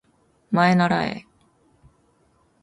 [0.69, 1.27] まえならえ